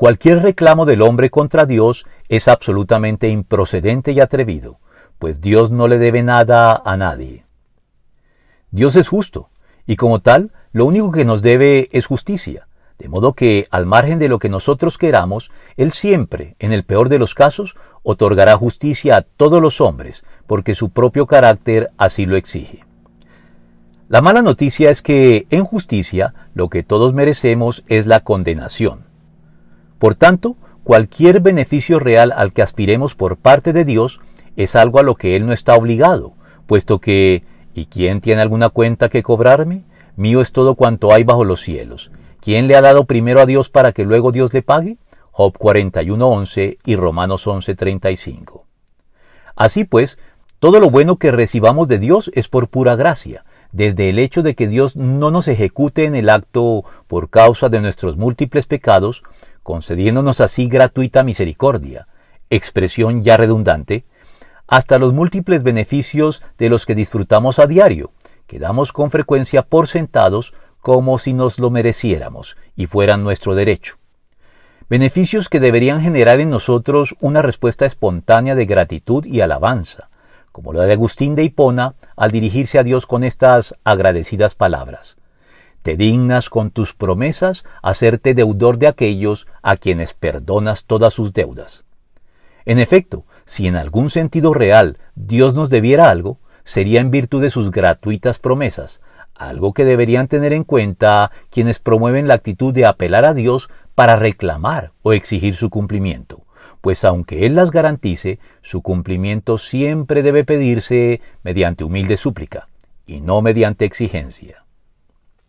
[0.00, 4.76] Cualquier reclamo del hombre contra Dios es absolutamente improcedente y atrevido,
[5.18, 7.44] pues Dios no le debe nada a nadie.
[8.70, 9.50] Dios es justo,
[9.84, 12.64] y como tal, lo único que nos debe es justicia,
[12.98, 17.10] de modo que, al margen de lo que nosotros queramos, Él siempre, en el peor
[17.10, 22.36] de los casos, otorgará justicia a todos los hombres, porque su propio carácter así lo
[22.36, 22.86] exige.
[24.08, 29.09] La mala noticia es que, en justicia, lo que todos merecemos es la condenación.
[30.00, 34.22] Por tanto, cualquier beneficio real al que aspiremos por parte de Dios
[34.56, 36.32] es algo a lo que Él no está obligado,
[36.66, 39.84] puesto que ¿y quién tiene alguna cuenta que cobrarme?
[40.16, 42.12] Mío es todo cuanto hay bajo los cielos.
[42.40, 44.96] ¿Quién le ha dado primero a Dios para que luego Dios le pague?
[45.32, 48.62] Job 41.11 y Romanos 11.35.
[49.54, 50.18] Así pues,
[50.60, 54.54] todo lo bueno que recibamos de Dios es por pura gracia, desde el hecho de
[54.54, 59.22] que Dios no nos ejecute en el acto por causa de nuestros múltiples pecados,
[59.62, 62.06] concediéndonos así gratuita misericordia,
[62.50, 64.04] expresión ya redundante,
[64.66, 68.10] hasta los múltiples beneficios de los que disfrutamos a diario,
[68.46, 73.96] que damos con frecuencia por sentados como si nos lo mereciéramos y fueran nuestro derecho.
[74.88, 80.08] Beneficios que deberían generar en nosotros una respuesta espontánea de gratitud y alabanza,
[80.50, 85.19] como la de Agustín de Hipona al dirigirse a Dios con estas agradecidas palabras.
[85.82, 91.84] Te dignas con tus promesas hacerte deudor de aquellos a quienes perdonas todas sus deudas.
[92.66, 97.50] En efecto, si en algún sentido real Dios nos debiera algo, sería en virtud de
[97.50, 99.00] sus gratuitas promesas,
[99.34, 104.16] algo que deberían tener en cuenta quienes promueven la actitud de apelar a Dios para
[104.16, 106.44] reclamar o exigir su cumplimiento,
[106.82, 112.68] pues aunque Él las garantice, su cumplimiento siempre debe pedirse mediante humilde súplica,
[113.06, 114.64] y no mediante exigencia.